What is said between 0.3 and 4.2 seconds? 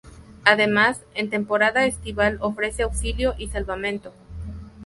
Además, en temporada estival ofrece auxilio y salvamento.